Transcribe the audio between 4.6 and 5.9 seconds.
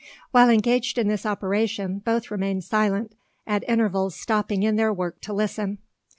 in their work to listen.